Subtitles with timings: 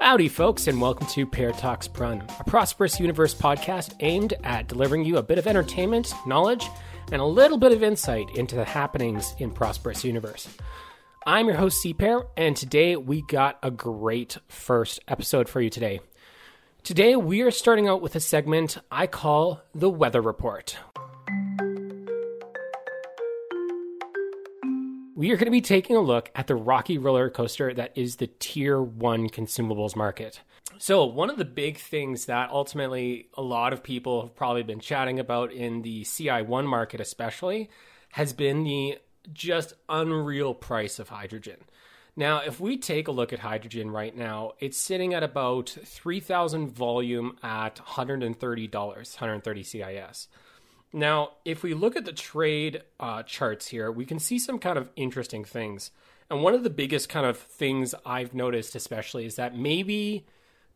[0.00, 5.04] Howdy, folks, and welcome to Pear Talks Prun, a prosperous universe podcast aimed at delivering
[5.04, 6.66] you a bit of entertainment, knowledge,
[7.10, 10.48] and a little bit of insight into the happenings in prosperous universe.
[11.26, 16.00] I'm your host, CPair, and today we got a great first episode for you today.
[16.84, 20.76] Today we are starting out with a segment I call the Weather Report.
[25.18, 28.16] We are going to be taking a look at the rocky roller coaster that is
[28.16, 30.42] the tier one consumables market.
[30.78, 34.78] So, one of the big things that ultimately a lot of people have probably been
[34.78, 37.68] chatting about in the CI1 market, especially,
[38.12, 38.98] has been the
[39.32, 41.64] just unreal price of hydrogen.
[42.14, 46.68] Now, if we take a look at hydrogen right now, it's sitting at about 3,000
[46.68, 50.28] volume at $130, 130 CIS.
[50.92, 54.78] Now, if we look at the trade uh, charts here, we can see some kind
[54.78, 55.90] of interesting things.
[56.30, 60.26] And one of the biggest kind of things I've noticed, especially, is that maybe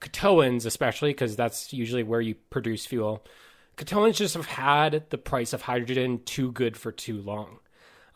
[0.00, 3.24] Katoans, especially because that's usually where you produce fuel,
[3.76, 7.58] Katoans just have had the price of hydrogen too good for too long.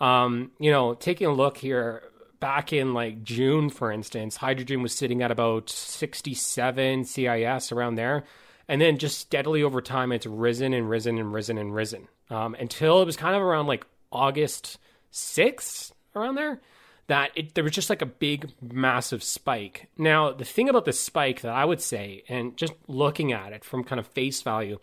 [0.00, 2.02] Um, you know, taking a look here,
[2.40, 8.24] back in like June, for instance, hydrogen was sitting at about 67 CIS around there.
[8.68, 12.54] And then just steadily over time, it's risen and risen and risen and risen um,
[12.58, 14.78] until it was kind of around like August
[15.12, 16.60] 6th, around there,
[17.06, 19.88] that it, there was just like a big, massive spike.
[19.96, 23.64] Now, the thing about the spike that I would say, and just looking at it
[23.64, 24.78] from kind of face value,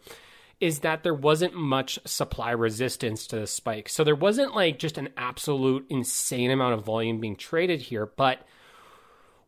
[0.59, 3.89] is that there wasn't much supply resistance to the spike.
[3.89, 8.48] So there wasn't like just an absolute insane amount of volume being traded here, but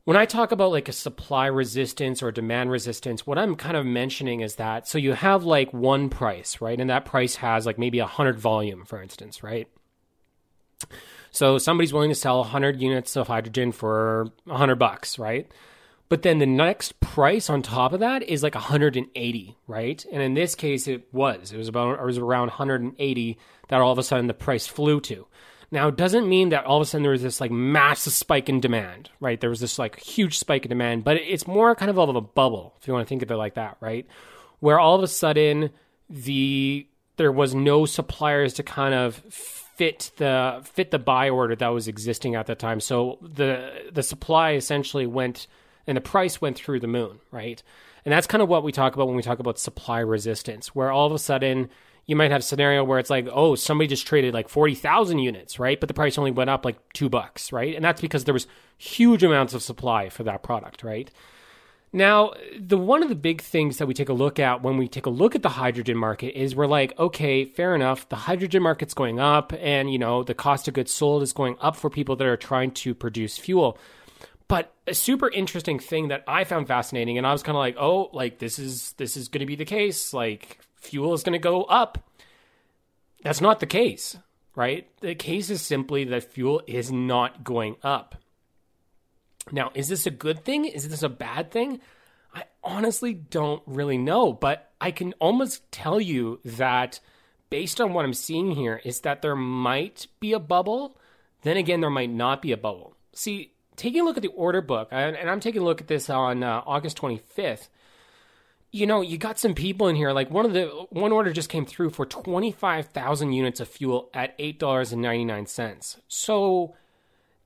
[0.06, 3.86] when I talk about like a supply resistance or demand resistance, what I'm kind of
[3.86, 6.80] mentioning is that so you have like one price, right?
[6.80, 9.68] And that price has like maybe a 100 volume, for instance, right?
[11.32, 15.52] So somebody's willing to sell 100 units of hydrogen for 100 bucks, right?
[16.08, 20.06] But then the next price on top of that is like 180, right?
[20.12, 21.52] And in this case, it was.
[21.52, 23.40] It was about it was around 180
[23.70, 25.26] that all of a sudden the price flew to.
[25.76, 28.50] Now, it doesn't mean that all of a sudden there was this like massive spike
[28.50, 29.40] in demand, right?
[29.40, 32.22] There was this like huge spike in demand, but it's more kind of of a
[32.22, 34.08] bubble, if you want to think of it like that, right?
[34.60, 35.72] Where all of a sudden
[36.10, 36.88] the
[37.18, 41.88] there was no suppliers to kind of fit the fit the buy order that was
[41.88, 42.80] existing at the time.
[42.80, 45.48] So the the supply essentially went
[45.86, 47.62] and the price went through the moon, right?
[48.06, 50.92] And that's kind of what we talk about when we talk about supply resistance, where
[50.92, 51.70] all of a sudden
[52.08, 55.60] you might have a scenario where it's like, oh, somebody just traded like 40,000 units,
[55.60, 55.80] right?
[55.80, 57.76] But the price only went up like two bucks, right?
[57.76, 61.10] And that's because there was huge amounts of supply for that product, right?
[61.92, 64.88] Now, the one of the big things that we take a look at when we
[64.88, 68.62] take a look at the hydrogen market is we're like, okay, fair enough, the hydrogen
[68.62, 71.90] market's going up and, you know, the cost of goods sold is going up for
[71.90, 73.78] people that are trying to produce fuel.
[74.48, 77.78] But a super interesting thing that I found fascinating and I was kind of like,
[77.80, 80.14] "Oh, like this is this is going to be the case.
[80.14, 81.98] Like fuel is going to go up.
[83.24, 84.18] That's not the case,
[84.56, 84.88] right?
[85.02, 88.16] The case is simply that fuel is not going up.
[89.52, 90.66] Now, is this a good thing?
[90.66, 91.82] Is this a bad thing?
[92.34, 97.00] I honestly don't really know, but I can almost tell you that
[97.50, 100.98] based on what I'm seeing here is that there might be a bubble.
[101.44, 102.96] Then again, there might not be a bubble.
[103.14, 106.10] See, taking a look at the order book, and I'm taking a look at this
[106.10, 107.70] on uh, August 25th,
[108.76, 110.12] you know, you got some people in here.
[110.12, 113.70] Like one of the one order just came through for twenty five thousand units of
[113.70, 115.98] fuel at eight dollars and ninety nine cents.
[116.10, 116.76] So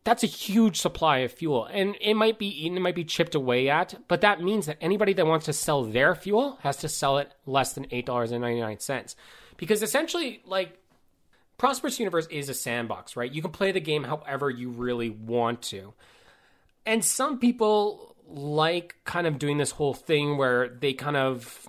[0.03, 3.35] that's a huge supply of fuel, and it might be eaten, it might be chipped
[3.35, 3.93] away at.
[4.07, 7.31] But that means that anybody that wants to sell their fuel has to sell it
[7.45, 9.15] less than eight dollars and ninety nine cents,
[9.55, 10.79] because essentially, like
[11.59, 13.31] Prosperous Universe is a sandbox, right?
[13.31, 15.93] You can play the game however you really want to.
[16.87, 21.67] And some people like kind of doing this whole thing where they kind of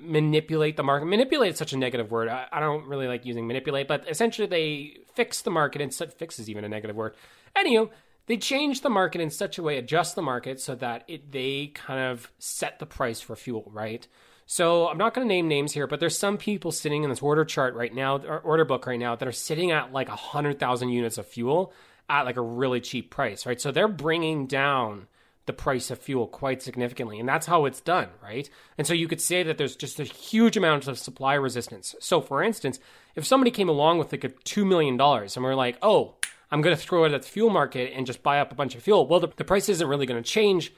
[0.00, 1.06] manipulate the market.
[1.06, 2.28] Manipulate is such a negative word.
[2.28, 6.14] I, I, don't really like using manipulate, but essentially they fix the market and such
[6.14, 7.14] fix is even a negative word.
[7.56, 7.90] Anywho,
[8.26, 11.68] they change the market in such a way, adjust the market so that it they
[11.74, 14.06] kind of set the price for fuel, right?
[14.46, 17.20] So I'm not going to name names here, but there's some people sitting in this
[17.20, 20.16] order chart right now, or order book right now, that are sitting at like a
[20.16, 21.72] hundred thousand units of fuel
[22.08, 23.60] at like a really cheap price, right?
[23.60, 25.06] So they're bringing down
[25.48, 27.18] the price of fuel quite significantly.
[27.18, 28.48] And that's how it's done, right?
[28.78, 31.96] And so you could say that there's just a huge amount of supply resistance.
[31.98, 32.78] So, for instance,
[33.16, 36.14] if somebody came along with like a $2 million and we're like, oh,
[36.52, 38.76] I'm going to throw it at the fuel market and just buy up a bunch
[38.76, 40.72] of fuel, well, the, the price isn't really going to change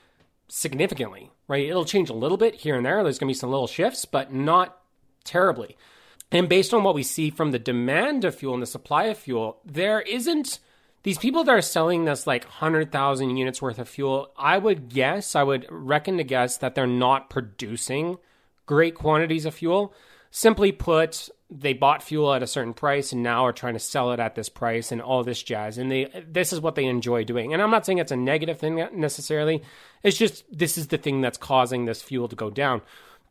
[0.48, 1.68] significantly, right?
[1.68, 3.02] It'll change a little bit here and there.
[3.02, 4.80] There's going to be some little shifts, but not
[5.24, 5.76] terribly.
[6.32, 9.18] And based on what we see from the demand of fuel and the supply of
[9.18, 10.60] fuel, there isn't
[11.02, 15.34] these people that are selling this like 100,000 units worth of fuel, I would guess,
[15.34, 18.18] I would reckon to guess that they're not producing
[18.66, 19.94] great quantities of fuel.
[20.30, 24.12] Simply put, they bought fuel at a certain price and now are trying to sell
[24.12, 25.78] it at this price and all this jazz.
[25.78, 27.52] And they this is what they enjoy doing.
[27.52, 29.62] And I'm not saying it's a negative thing necessarily.
[30.02, 32.82] It's just this is the thing that's causing this fuel to go down.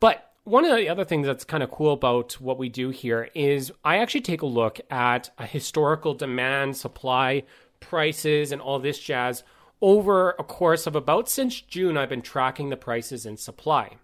[0.01, 3.30] But one of the other things that's kind of cool about what we do here
[3.36, 7.44] is I actually take a look at a historical demand, supply,
[7.80, 9.44] prices, and all this jazz
[9.80, 11.98] over a course of about since June.
[11.98, 13.98] I've been tracking the prices and supply.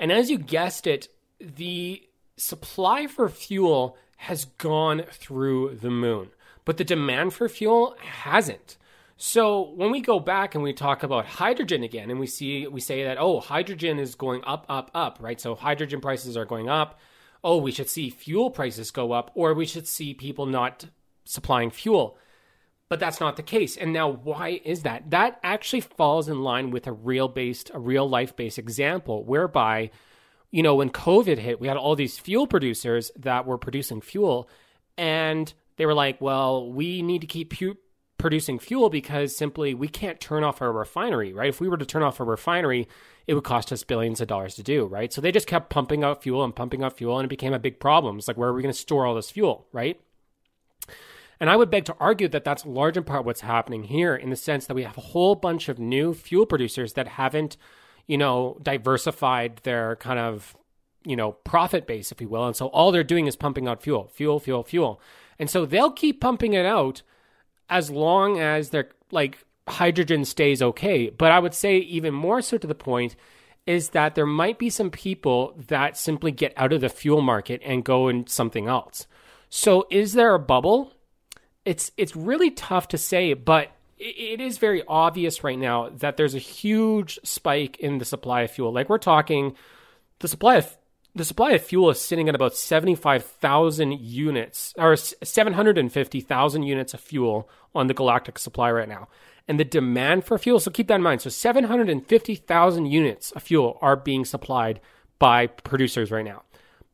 [0.00, 1.08] And as you guessed it,
[1.38, 2.02] the
[2.36, 6.30] supply for fuel has gone through the moon,
[6.64, 8.76] but the demand for fuel hasn't.
[9.16, 12.80] So when we go back and we talk about hydrogen again, and we see we
[12.80, 15.40] say that oh, hydrogen is going up, up, up, right?
[15.40, 17.00] So hydrogen prices are going up.
[17.42, 20.86] Oh, we should see fuel prices go up, or we should see people not
[21.24, 22.18] supplying fuel.
[22.88, 23.76] But that's not the case.
[23.76, 25.10] And now, why is that?
[25.10, 29.90] That actually falls in line with a real based, a real life based example whereby,
[30.50, 34.48] you know, when COVID hit, we had all these fuel producers that were producing fuel,
[34.96, 37.78] and they were like, well, we need to keep pu-
[38.18, 41.48] producing fuel because simply we can't turn off our refinery, right?
[41.48, 42.88] If we were to turn off a refinery,
[43.26, 45.12] it would cost us billions of dollars to do, right?
[45.12, 47.58] So they just kept pumping out fuel and pumping out fuel, and it became a
[47.58, 48.18] big problem.
[48.18, 50.00] It's like, where are we going to store all this fuel, right?
[51.38, 54.30] And I would beg to argue that that's large in part what's happening here in
[54.30, 57.56] the sense that we have a whole bunch of new fuel producers that haven't,
[58.06, 60.56] you know, diversified their kind of,
[61.04, 62.46] you know, profit base, if you will.
[62.46, 65.00] And so all they're doing is pumping out fuel, fuel, fuel, fuel.
[65.38, 67.02] And so they'll keep pumping it out
[67.68, 71.10] as long as their like hydrogen stays okay.
[71.10, 73.16] But I would say even more so to the point
[73.66, 77.60] is that there might be some people that simply get out of the fuel market
[77.64, 79.06] and go in something else.
[79.48, 80.92] So is there a bubble?
[81.66, 86.34] it's it's really tough to say, but it is very obvious right now that there's
[86.34, 88.72] a huge spike in the supply of fuel.
[88.72, 89.56] Like we're talking,
[90.20, 90.76] the supply of
[91.16, 97.48] the supply of fuel is sitting at about 75,000 units or 750,000 units of fuel
[97.74, 99.08] on the galactic supply right now.
[99.48, 101.22] And the demand for fuel, so keep that in mind.
[101.22, 104.80] So 750,000 units of fuel are being supplied
[105.18, 106.42] by producers right now.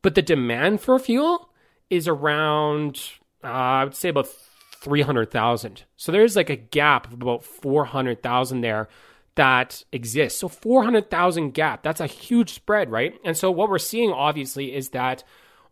[0.01, 1.49] But the demand for fuel
[1.89, 3.01] is around,
[3.43, 4.29] uh, I would say about
[4.75, 5.83] 300,000.
[5.97, 8.87] So there's like a gap of about 400,000 there
[9.35, 10.39] that exists.
[10.39, 13.13] So 400,000 gap, that's a huge spread, right?
[13.23, 15.23] And so what we're seeing obviously is that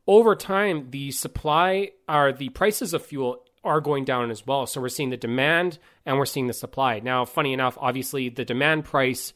[0.07, 4.65] over time the supply or the prices of fuel are going down as well.
[4.65, 6.99] So we're seeing the demand and we're seeing the supply.
[6.99, 9.33] Now, funny enough, obviously the demand price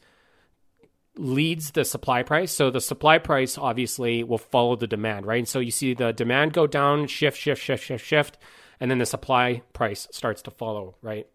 [1.16, 2.52] leads the supply price.
[2.52, 5.38] So the supply price obviously will follow the demand, right?
[5.38, 8.38] And so you see the demand go down, shift, shift, shift, shift, shift
[8.80, 11.26] and then the supply price starts to follow, right?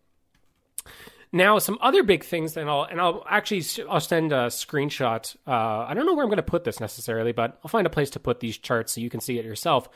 [1.33, 5.35] Now, some other big things, and I'll and I'll actually I'll send a screenshot.
[5.47, 7.91] Uh, I don't know where I'm going to put this necessarily, but I'll find a
[7.91, 9.87] place to put these charts so you can see it yourself.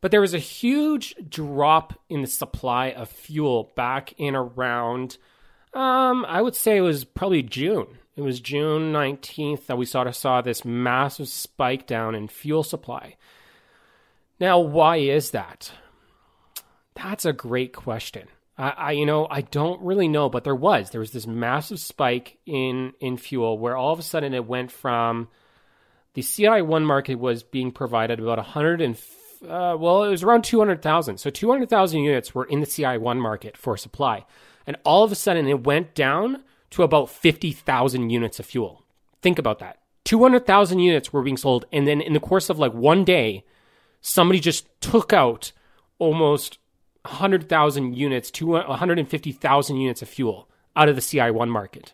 [0.00, 5.16] But there was a huge drop in the supply of fuel back in around,
[5.74, 7.98] um, I would say it was probably June.
[8.14, 12.62] It was June 19th that we sort of saw this massive spike down in fuel
[12.62, 13.16] supply.
[14.38, 15.72] Now, why is that?
[16.94, 18.28] That's a great question.
[18.58, 21.78] I, I, you know I don't really know, but there was there was this massive
[21.78, 25.28] spike in in fuel where all of a sudden it went from
[26.14, 28.96] the CI one market was being provided about 100 and
[29.42, 31.18] uh, well it was around 200,000.
[31.18, 34.24] So 200,000 units were in the CI one market for supply,
[34.66, 38.84] and all of a sudden it went down to about 50,000 units of fuel.
[39.22, 39.78] Think about that.
[40.04, 43.44] 200,000 units were being sold, and then in the course of like one day,
[44.00, 45.52] somebody just took out
[45.98, 46.58] almost
[47.06, 51.92] 100,000 units to 150,000 units of fuel out of the CI1 market.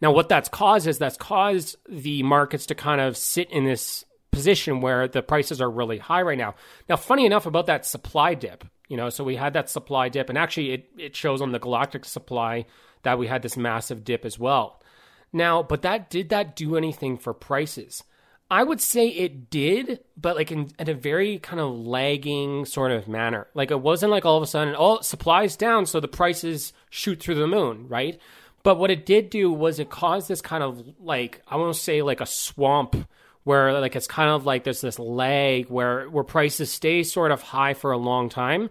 [0.00, 4.04] Now, what that's caused is that's caused the markets to kind of sit in this
[4.30, 6.54] position where the prices are really high right now.
[6.88, 10.28] Now, funny enough about that supply dip, you know, so we had that supply dip,
[10.28, 12.66] and actually it, it shows on the galactic supply
[13.02, 14.80] that we had this massive dip as well.
[15.32, 18.04] Now, but that did that do anything for prices?
[18.50, 22.92] I would say it did, but like in, in, a very kind of lagging sort
[22.92, 23.46] of manner.
[23.54, 27.20] Like it wasn't like all of a sudden, oh, supplies down, so the prices shoot
[27.20, 28.18] through the moon, right?
[28.62, 31.80] But what it did do was it caused this kind of like I want to
[31.80, 32.96] say like a swamp
[33.44, 37.42] where like it's kind of like there's this lag where where prices stay sort of
[37.42, 38.70] high for a long time,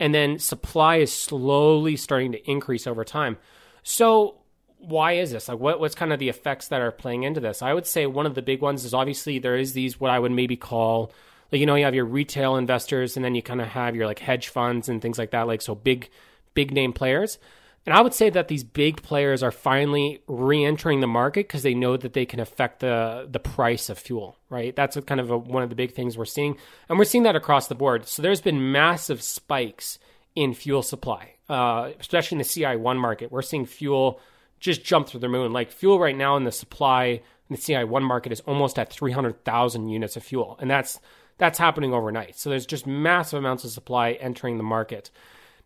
[0.00, 3.36] and then supply is slowly starting to increase over time.
[3.82, 4.36] So
[4.78, 5.48] why is this?
[5.48, 7.62] Like, what, what's kind of the effects that are playing into this?
[7.62, 10.18] I would say one of the big ones is obviously there is these what I
[10.18, 11.12] would maybe call
[11.50, 14.06] like you know you have your retail investors and then you kind of have your
[14.06, 15.46] like hedge funds and things like that.
[15.46, 16.10] Like so big
[16.54, 17.38] big name players.
[17.86, 21.72] And I would say that these big players are finally re-entering the market because they
[21.72, 24.76] know that they can affect the the price of fuel, right?
[24.76, 26.56] That's kind of a, one of the big things we're seeing,
[26.88, 28.06] and we're seeing that across the board.
[28.06, 29.98] So there's been massive spikes
[30.34, 33.32] in fuel supply, uh, especially in the CI1 market.
[33.32, 34.20] We're seeing fuel
[34.60, 35.52] just jump through the moon.
[35.52, 39.88] Like fuel right now in the supply in the CI1 market is almost at 300,000
[39.88, 41.00] units of fuel, and that's
[41.38, 42.36] that's happening overnight.
[42.36, 45.10] So there's just massive amounts of supply entering the market.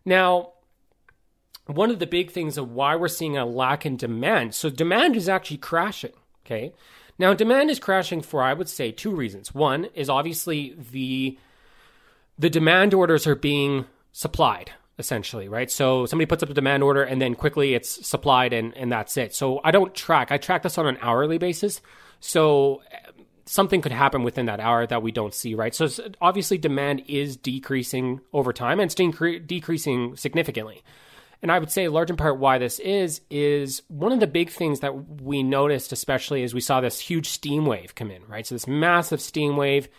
[0.05, 0.53] Now,
[1.65, 4.53] one of the big things of why we're seeing a lack in demand.
[4.53, 6.13] So demand is actually crashing.
[6.45, 6.73] Okay.
[7.17, 9.53] Now demand is crashing for I would say two reasons.
[9.53, 11.37] One is obviously the
[12.37, 15.71] the demand orders are being supplied essentially, right?
[15.71, 19.17] So somebody puts up a demand order and then quickly it's supplied and, and that's
[19.17, 19.33] it.
[19.33, 20.31] So I don't track.
[20.31, 21.81] I track this on an hourly basis.
[22.19, 23.11] So eh,
[23.45, 25.73] something could happen within that hour that we don't see, right?
[25.73, 25.89] So
[26.21, 30.83] obviously demand is decreasing over time and it's decre- decreasing significantly.
[31.41, 34.49] And I would say, large in part, why this is, is one of the big
[34.49, 38.47] things that we noticed, especially as we saw this huge steam wave come in, right?
[38.47, 39.89] So, this massive steam wave,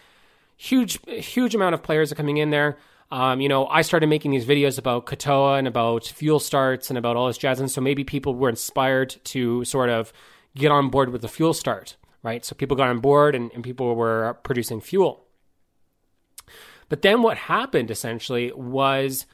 [0.56, 2.78] huge, huge amount of players are coming in there.
[3.14, 6.98] Um, you know, I started making these videos about Katoa and about fuel starts and
[6.98, 7.60] about all this jazz.
[7.60, 10.12] And so maybe people were inspired to sort of
[10.56, 12.44] get on board with the fuel start, right?
[12.44, 15.26] So people got on board and, and people were producing fuel.
[16.88, 19.26] But then what happened essentially was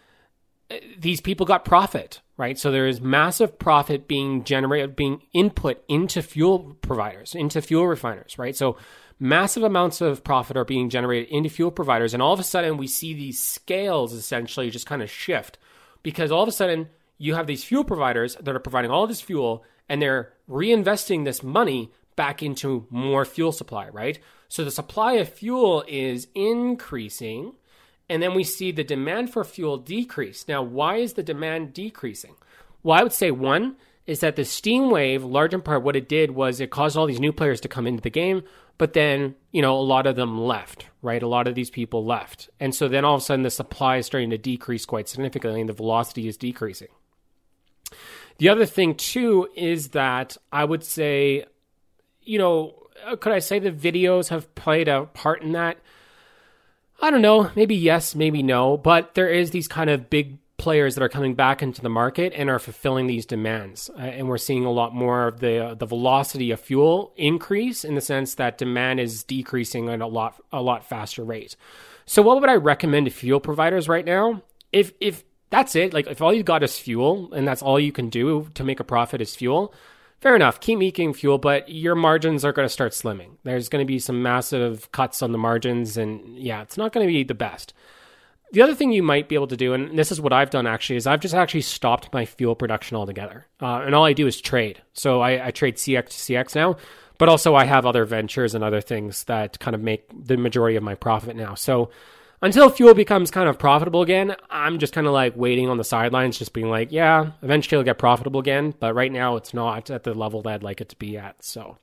[0.99, 2.59] these people got profit, right?
[2.59, 8.39] So there is massive profit being generated, being input into fuel providers, into fuel refiners,
[8.39, 8.55] right?
[8.55, 8.77] So
[9.21, 12.15] massive amounts of profit are being generated into fuel providers.
[12.15, 15.59] And all of a sudden, we see these scales essentially just kind of shift
[16.03, 19.21] because all of a sudden, you have these fuel providers that are providing all this
[19.21, 24.19] fuel and they're reinvesting this money back into more fuel supply, right?
[24.49, 27.53] So the supply of fuel is increasing
[28.09, 30.49] and then we see the demand for fuel decrease.
[30.49, 32.35] Now, why is the demand decreasing?
[32.83, 36.09] Well, I would say one is that the steam wave, large in part, what it
[36.09, 38.43] did was it caused all these new players to come into the game,
[38.81, 41.23] but then, you know, a lot of them left, right?
[41.23, 42.49] A lot of these people left.
[42.59, 45.61] And so then all of a sudden the supply is starting to decrease quite significantly
[45.61, 46.89] and the velocity is decreasing.
[48.39, 51.45] The other thing, too, is that I would say,
[52.23, 52.75] you know,
[53.07, 55.77] uh, could I say the videos have played a part in that?
[57.03, 60.95] I don't know, maybe yes, maybe no, but there is these kind of big players
[60.95, 63.91] that are coming back into the market and are fulfilling these demands.
[63.97, 67.83] Uh, and we're seeing a lot more of the uh, the velocity of fuel increase
[67.83, 71.57] in the sense that demand is decreasing at a lot a lot faster rate.
[72.05, 74.43] So what would I recommend to fuel providers right now?
[74.71, 77.93] If if that's it, like if all you've got is fuel and that's all you
[77.93, 79.75] can do to make a profit is fuel,
[80.21, 83.39] fair enough, keep making fuel, but your margins are going to start slimming.
[83.45, 87.07] There's going to be some massive cuts on the margins, and yeah, it's not going
[87.07, 87.73] to be the best.
[88.53, 90.67] The other thing you might be able to do, and this is what I've done
[90.67, 93.47] actually, is I've just actually stopped my fuel production altogether.
[93.61, 94.83] Uh, and all I do is trade.
[94.93, 96.77] So I, I trade CX to CX now,
[97.19, 100.77] but also I have other ventures and other things that kind of make the majority
[100.77, 101.55] of my profit now.
[101.55, 101.91] So
[102.43, 105.85] until fuel becomes kind of profitable again, I'm just kind of like waiting on the
[105.85, 108.75] sidelines, just being like, yeah, eventually it'll get profitable again.
[108.79, 111.45] But right now, it's not at the level that I'd like it to be at.
[111.45, 111.77] So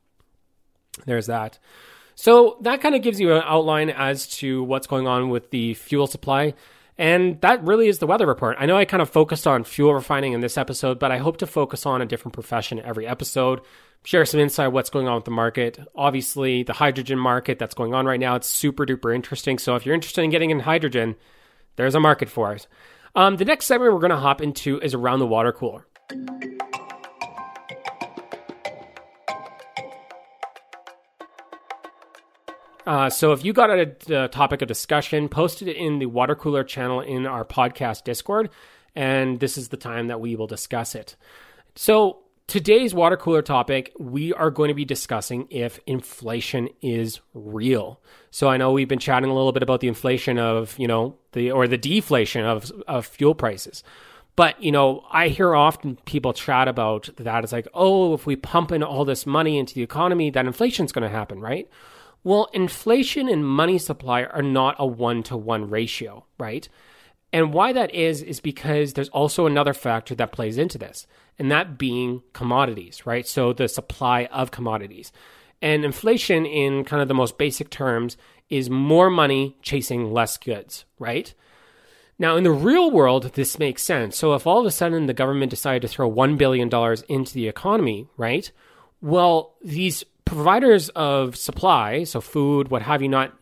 [1.05, 1.59] there's that.
[2.17, 5.75] So that kind of gives you an outline as to what's going on with the
[5.75, 6.55] fuel supply.
[6.97, 8.57] And that really is the weather report.
[8.59, 11.37] I know I kind of focused on fuel refining in this episode, but I hope
[11.37, 13.61] to focus on a different profession every episode
[14.07, 15.77] share some insight what's going on with the market.
[15.93, 19.57] Obviously, the hydrogen market that's going on right now, it's super duper interesting.
[19.57, 21.15] So if you're interested in getting in hydrogen,
[21.75, 22.67] there's a market for it.
[23.15, 25.85] Um, the next segment we're going to hop into is around the water cooler.
[32.87, 36.35] Uh, so if you got a, a, topic of discussion, post it in the water
[36.35, 38.49] cooler channel in our podcast Discord,
[38.95, 41.15] and this is the time that we will discuss it.
[41.75, 47.99] So Today's water cooler topic, we are going to be discussing if inflation is real.
[48.31, 51.17] So I know we've been chatting a little bit about the inflation of, you know,
[51.33, 53.83] the or the deflation of of fuel prices.
[54.37, 57.43] But, you know, I hear often people chat about that.
[57.43, 60.93] It's like, oh, if we pump in all this money into the economy, that inflation's
[60.93, 61.67] going to happen, right?
[62.27, 66.67] Well, inflation and money supply are not a one to one ratio, right?
[67.31, 71.07] And why that is, is because there's also another factor that plays into this,
[71.39, 73.25] and that being commodities, right?
[73.25, 75.13] So the supply of commodities.
[75.61, 78.17] And inflation, in kind of the most basic terms,
[78.49, 81.33] is more money chasing less goods, right?
[82.19, 84.17] Now, in the real world, this makes sense.
[84.17, 86.69] So, if all of a sudden the government decided to throw $1 billion
[87.07, 88.51] into the economy, right?
[88.99, 93.33] Well, these providers of supply, so food, what have you not,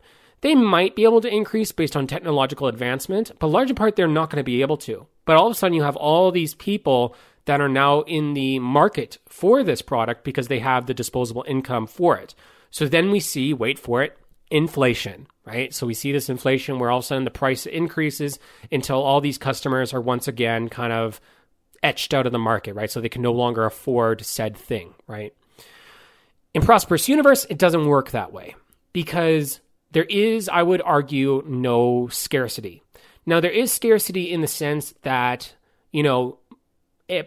[0.42, 4.30] they might be able to increase based on technological advancement, but large part they're not
[4.30, 7.16] going to be able to, But all of a sudden, you have all these people
[7.46, 11.88] that are now in the market for this product because they have the disposable income
[11.88, 12.36] for it.
[12.72, 14.18] So then we see, wait for it,
[14.52, 15.74] inflation, right?
[15.74, 18.40] So we see this inflation where all of a sudden the price increases
[18.72, 21.20] until all these customers are once again kind of
[21.84, 22.90] etched out of the market, right?
[22.90, 25.34] So they can no longer afford said thing, right?
[26.56, 28.56] In Prosperous Universe, it doesn't work that way
[28.94, 29.60] because
[29.92, 32.82] there is, I would argue, no scarcity.
[33.26, 35.54] Now, there is scarcity in the sense that,
[35.92, 36.40] you know,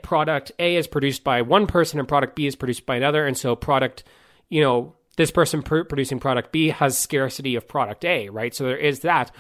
[0.03, 3.27] product A is produced by one person and product B is produced by another.
[3.27, 4.03] And so, product,
[4.49, 8.55] you know, this person pr- producing product B has scarcity of product A, right?
[8.55, 9.31] So, there is that.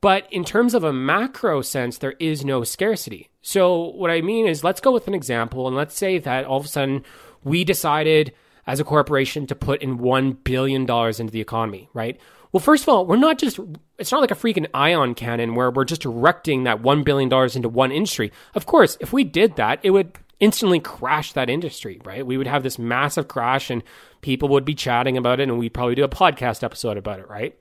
[0.00, 3.28] But in terms of a macro sense, there is no scarcity.
[3.40, 6.58] So, what I mean is, let's go with an example and let's say that all
[6.58, 7.04] of a sudden
[7.42, 8.32] we decided
[8.66, 12.20] as a corporation to put in $1 billion into the economy, right?
[12.52, 13.58] Well, first of all, we're not just,
[13.98, 17.68] it's not like a freaking ion cannon where we're just directing that $1 billion into
[17.68, 18.30] one industry.
[18.54, 22.26] Of course, if we did that, it would instantly crash that industry, right?
[22.26, 23.82] We would have this massive crash and
[24.20, 27.28] people would be chatting about it and we'd probably do a podcast episode about it,
[27.28, 27.58] right?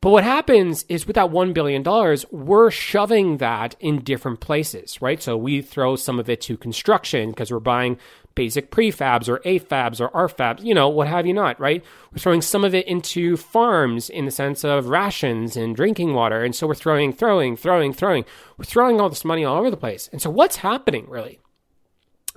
[0.00, 1.82] But what happens is with that $1 billion,
[2.30, 5.20] we're shoving that in different places, right?
[5.20, 7.98] So we throw some of it to construction because we're buying
[8.38, 11.84] basic prefabs or AFABs or RFABs, you know, what have you not, right?
[12.12, 16.44] We're throwing some of it into farms in the sense of rations and drinking water.
[16.44, 18.24] And so we're throwing, throwing, throwing, throwing.
[18.56, 20.08] We're throwing all this money all over the place.
[20.12, 21.40] And so what's happening really?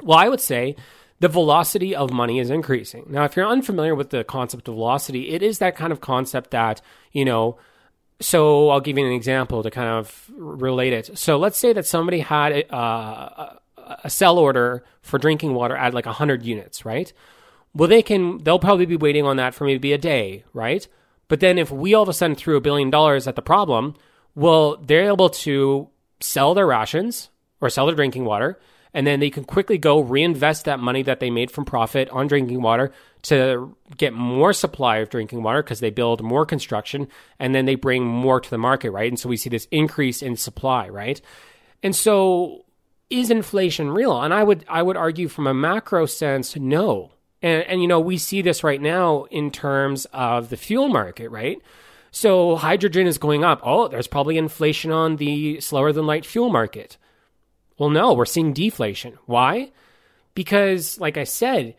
[0.02, 0.76] Well, I would say
[1.20, 3.06] the velocity of money is increasing.
[3.08, 6.50] Now, if you're unfamiliar with the concept of velocity, it is that kind of concept
[6.50, 6.82] that,
[7.12, 7.60] you know,
[8.20, 11.16] so I'll give you an example to kind of relate it.
[11.20, 13.58] So let's say that somebody had uh,
[14.04, 17.12] a sell order for drinking water at like 100 units, right?
[17.74, 20.88] Well, they can, they'll probably be waiting on that for maybe a day, right?
[21.28, 23.96] But then if we all of a sudden threw a billion dollars at the problem,
[24.36, 27.30] well, they're able to sell their rations
[27.62, 28.60] or sell their drinking water,
[28.94, 32.28] and then they can quickly go reinvest that money that they made from profit on
[32.28, 32.92] drinking water
[33.24, 37.08] to get more supply of drinking water because they build more construction
[37.40, 39.10] and then they bring more to the market, right?
[39.10, 41.22] And so we see this increase in supply, right?
[41.84, 42.66] And so
[43.12, 44.22] is inflation real?
[44.22, 47.12] And I would I would argue from a macro sense, no.
[47.42, 51.30] And and you know, we see this right now in terms of the fuel market,
[51.30, 51.62] right?
[52.12, 53.62] So hydrogen is going up.
[53.64, 56.98] Oh, there's probably inflation on the slower than light fuel market.
[57.78, 59.18] Well, no, we're seeing deflation.
[59.26, 59.72] Why?
[60.34, 61.76] Because like I said,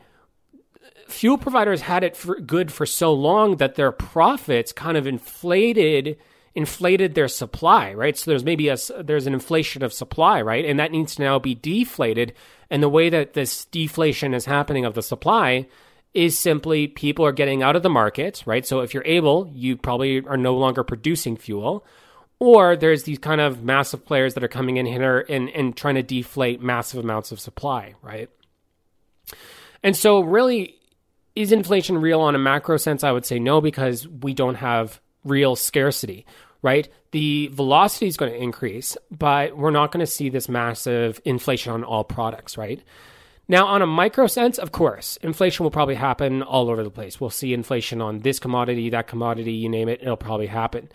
[1.08, 6.18] fuel providers had it for good for so long that their profits kind of inflated
[6.54, 8.16] inflated their supply, right?
[8.16, 10.64] So there's maybe a there's an inflation of supply, right?
[10.64, 12.34] And that needs to now be deflated.
[12.70, 15.66] And the way that this deflation is happening of the supply
[16.14, 18.66] is simply people are getting out of the market, right?
[18.66, 21.86] So if you're able, you probably are no longer producing fuel.
[22.38, 25.94] Or there's these kind of massive players that are coming in here and, and trying
[25.94, 28.28] to deflate massive amounts of supply, right?
[29.82, 30.74] And so, really,
[31.34, 33.04] is inflation real on a macro sense?
[33.04, 36.26] I would say no, because we don't have real scarcity,
[36.62, 36.88] right?
[37.10, 41.72] The velocity is going to increase, but we're not going to see this massive inflation
[41.72, 42.82] on all products, right?
[43.48, 47.20] Now, on a micro sense, of course, inflation will probably happen all over the place.
[47.20, 50.88] We'll see inflation on this commodity, that commodity, you name it, it'll probably happen.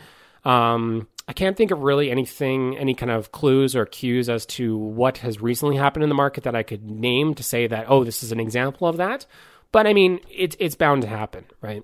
[0.46, 4.78] Um, I can't think of really anything, any kind of clues or cues as to
[4.78, 8.06] what has recently happened in the market that I could name to say that, oh,
[8.06, 9.26] this is an example of that.
[9.74, 11.84] But I mean, it's it's bound to happen, right?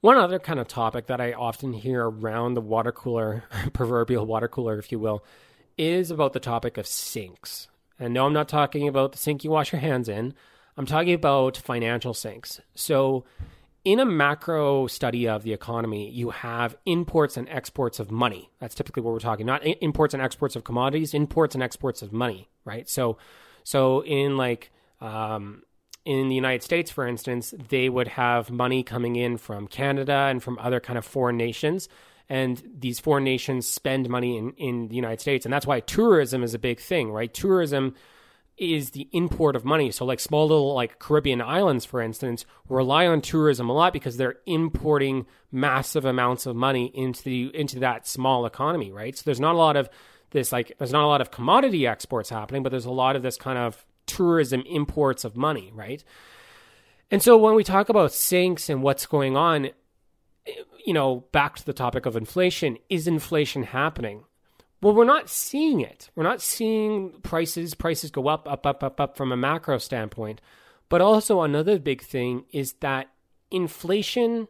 [0.00, 4.46] One other kind of topic that I often hear around the water cooler, proverbial water
[4.46, 5.24] cooler, if you will,
[5.76, 7.68] is about the topic of sinks.
[7.98, 10.34] And no, I'm not talking about the sink you wash your hands in.
[10.76, 12.60] I'm talking about financial sinks.
[12.76, 13.24] So,
[13.84, 18.50] in a macro study of the economy, you have imports and exports of money.
[18.60, 19.46] That's typically what we're talking.
[19.46, 22.88] Not imports and exports of commodities, imports and exports of money, right?
[22.88, 23.18] So,
[23.64, 25.62] so in like um,
[26.08, 30.42] in the United States, for instance, they would have money coming in from Canada and
[30.42, 31.86] from other kind of foreign nations.
[32.30, 35.44] And these foreign nations spend money in, in the United States.
[35.44, 37.32] And that's why tourism is a big thing, right?
[37.32, 37.94] Tourism
[38.56, 39.90] is the import of money.
[39.90, 44.16] So like small little like Caribbean islands, for instance, rely on tourism a lot because
[44.16, 49.14] they're importing massive amounts of money into the into that small economy, right?
[49.14, 49.90] So there's not a lot of
[50.30, 53.22] this like there's not a lot of commodity exports happening, but there's a lot of
[53.22, 56.02] this kind of tourism imports of money, right?
[57.10, 59.70] And so when we talk about sinks and what's going on,
[60.84, 64.24] you know, back to the topic of inflation, is inflation happening?
[64.82, 66.10] Well, we're not seeing it.
[66.14, 70.40] We're not seeing prices prices go up, up, up, up, up from a macro standpoint.
[70.88, 73.10] But also another big thing is that
[73.50, 74.48] inflation,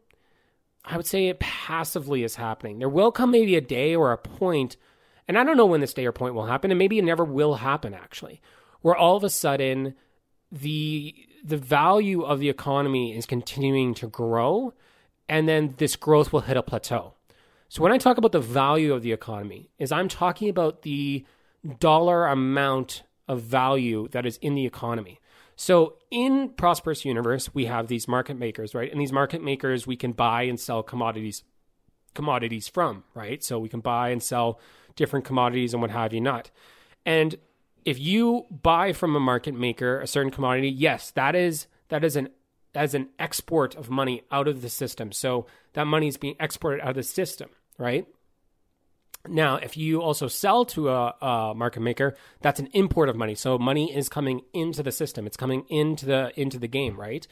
[0.85, 2.79] I would say it passively is happening.
[2.79, 4.77] There will come maybe a day or a point
[5.29, 7.23] and I don't know when this day or point will happen, and maybe it never
[7.23, 8.41] will happen actually,
[8.81, 9.95] where all of a sudden
[10.51, 11.15] the
[11.45, 14.75] the value of the economy is continuing to grow,
[15.29, 17.15] and then this growth will hit a plateau.
[17.69, 21.25] So when I talk about the value of the economy, is I'm talking about the
[21.79, 25.21] dollar amount of value that is in the economy.
[25.55, 28.91] So in Prosperous Universe, we have these market makers, right?
[28.91, 31.45] And these market makers we can buy and sell commodities
[32.15, 33.45] commodities from, right?
[33.45, 34.59] So we can buy and sell
[34.97, 36.51] different commodities and what have you not.
[37.05, 37.37] And
[37.85, 42.17] if you buy from a market maker a certain commodity, yes, that is that is
[42.17, 42.29] an
[42.75, 45.13] as an export of money out of the system.
[45.13, 48.07] So that money is being exported out of the system, right?
[49.27, 53.35] Now, if you also sell to a, a, market maker, that's an import of money.
[53.35, 55.27] So money is coming into the system.
[55.27, 57.27] It's coming into the into the game, right?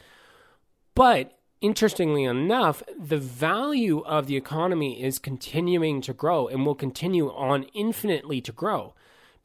[0.95, 7.29] But interestingly enough, the value of the economy is continuing to grow and will continue
[7.29, 8.93] on infinitely to grow.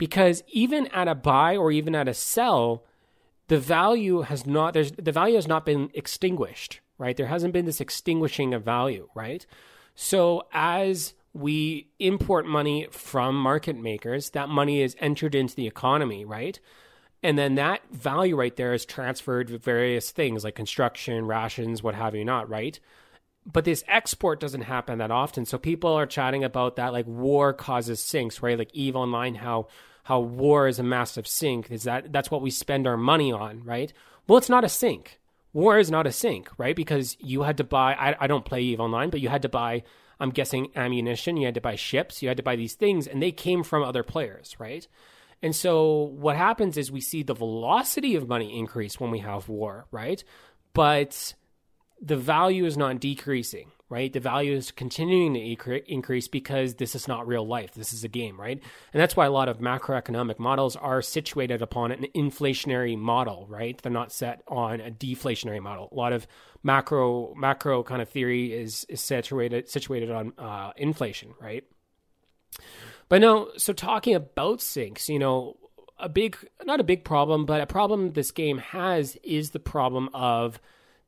[0.02, 2.84] Because even at a buy or even at a sell,
[3.46, 7.16] the value has not there's the value has not been extinguished, right?
[7.16, 9.46] There hasn't been this extinguishing of value, right?
[9.94, 14.30] So as we import money from market makers.
[14.30, 16.58] That money is entered into the economy, right?
[17.22, 21.94] And then that value right there is transferred to various things like construction, rations, what
[21.94, 22.78] have you not, right?
[23.50, 25.46] But this export doesn't happen that often.
[25.46, 28.58] So people are chatting about that like war causes sinks, right?
[28.58, 29.68] Like Eve Online, how
[30.04, 31.70] how war is a massive sink.
[31.70, 33.92] Is that that's what we spend our money on, right?
[34.26, 35.20] Well, it's not a sink.
[35.52, 36.74] War is not a sink, right?
[36.74, 39.48] Because you had to buy I, I don't play Eve Online, but you had to
[39.48, 39.84] buy
[40.18, 41.36] I'm guessing ammunition.
[41.36, 42.22] You had to buy ships.
[42.22, 44.86] You had to buy these things, and they came from other players, right?
[45.42, 49.48] And so what happens is we see the velocity of money increase when we have
[49.48, 50.22] war, right?
[50.72, 51.34] But
[52.02, 54.12] the value is not decreasing, right?
[54.12, 57.74] The value is continuing to increase because this is not real life.
[57.74, 58.60] This is a game, right?
[58.92, 63.80] And that's why a lot of macroeconomic models are situated upon an inflationary model, right?
[63.80, 65.88] They're not set on a deflationary model.
[65.92, 66.26] A lot of
[66.64, 71.62] macro macro kind of theory is is situated situated on uh, inflation, right?
[73.08, 75.56] But no, so talking about sinks, you know,
[75.98, 80.08] a big not a big problem, but a problem this game has is the problem
[80.12, 80.60] of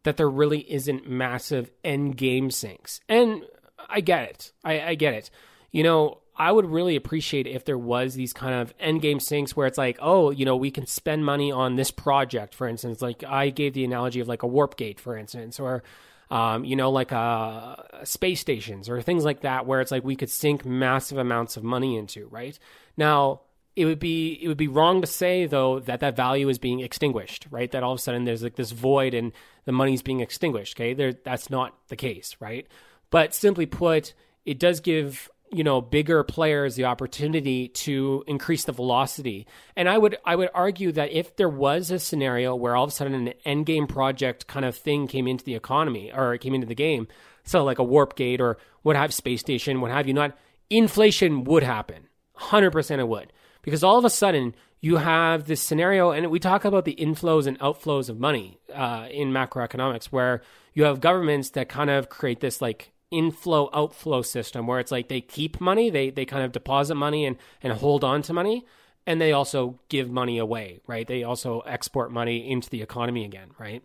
[0.05, 3.01] that there really isn't massive end game sinks.
[3.09, 3.43] And
[3.89, 4.53] I get it.
[4.63, 5.31] I, I get it.
[5.73, 9.57] You know, I would really appreciate if there was these kind of end game sinks
[9.57, 13.01] where it's like, oh, you know, we can spend money on this project, for instance.
[13.03, 15.83] Like I gave the analogy of like a warp gate, for instance, or
[16.31, 20.17] um, you know, like uh, space stations or things like that, where it's like we
[20.17, 22.27] could sink massive amounts of money into.
[22.29, 22.59] Right
[22.97, 23.43] now,
[23.77, 26.81] it would be it would be wrong to say though that that value is being
[26.81, 27.71] extinguished, right?
[27.71, 29.33] That all of a sudden there's like this void and
[29.65, 30.77] the money's being extinguished.
[30.77, 32.67] Okay, there that's not the case, right?
[33.11, 38.73] But simply put, it does give you know bigger players the opportunity to increase the
[38.73, 39.47] velocity.
[39.75, 42.91] And I would I would argue that if there was a scenario where all of
[42.91, 46.55] a sudden an end game project kind of thing came into the economy or came
[46.55, 47.09] into the game,
[47.43, 50.37] so like a warp gate or what have space station, what have you not,
[50.71, 52.09] inflation would happen.
[52.37, 53.33] 100% it would
[53.65, 57.47] because all of a sudden you have this scenario, and we talk about the inflows
[57.47, 60.43] and outflows of money uh, in macroeconomics, where
[60.75, 65.09] you have governments that kind of create this like inflow outflow system where it's like
[65.09, 68.67] they keep money, they they kind of deposit money and and hold on to money,
[69.07, 71.07] and they also give money away, right?
[71.07, 73.83] They also export money into the economy again, right?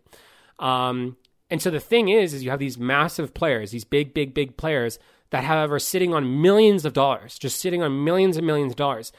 [0.60, 1.16] Um,
[1.50, 4.56] and so the thing is, is you have these massive players, these big, big, big
[4.58, 5.00] players
[5.32, 9.12] that, however, sitting on millions of dollars, just sitting on millions and millions of dollars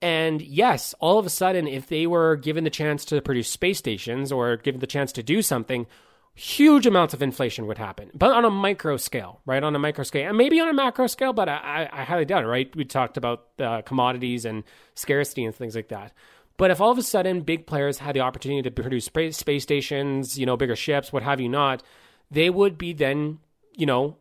[0.00, 3.78] and yes, all of a sudden, if they were given the chance to produce space
[3.78, 5.86] stations or given the chance to do something,
[6.34, 9.64] huge amounts of inflation would happen, but on a micro scale, right?
[9.64, 12.44] On a micro scale, and maybe on a macro scale, but I, I highly doubt
[12.44, 12.74] it, right?
[12.76, 14.62] We talked about uh, commodities and
[14.94, 16.12] scarcity and things like that.
[16.56, 19.64] But if all of a sudden big players had the opportunity to produce space, space
[19.64, 21.82] stations, you know, bigger ships, what have you not,
[22.30, 23.40] they would be then,
[23.76, 24.16] you know,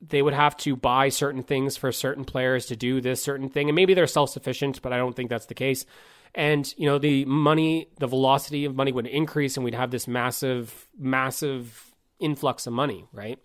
[0.00, 3.68] they would have to buy certain things for certain players to do this certain thing.
[3.68, 5.86] And maybe they're self sufficient, but I don't think that's the case.
[6.34, 10.06] And, you know, the money, the velocity of money would increase and we'd have this
[10.06, 13.38] massive, massive influx of money, right?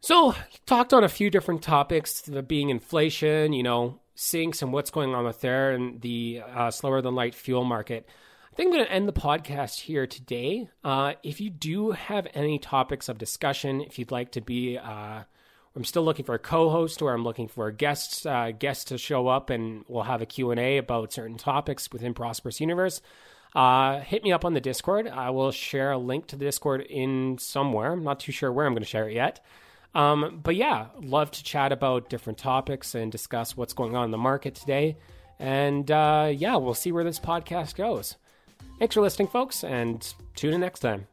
[0.00, 0.34] So,
[0.66, 5.24] talked on a few different topics, being inflation, you know, sinks and what's going on
[5.24, 8.08] with there and the uh, slower than light fuel market.
[8.52, 10.68] I think I'm going to end the podcast here today.
[10.84, 15.22] Uh, if you do have any topics of discussion, if you'd like to be, uh,
[15.74, 19.26] I'm still looking for a co-host, or I'm looking for guests uh, guests to show
[19.28, 23.00] up, and we'll have a Q and A about certain topics within Prosperous Universe.
[23.54, 25.08] Uh, hit me up on the Discord.
[25.08, 27.92] I will share a link to the Discord in somewhere.
[27.92, 29.42] I'm not too sure where I'm going to share it yet.
[29.94, 34.10] Um, but yeah, love to chat about different topics and discuss what's going on in
[34.10, 34.98] the market today.
[35.38, 38.16] And uh, yeah, we'll see where this podcast goes.
[38.78, 41.06] Thanks for listening, folks, and tune in next time.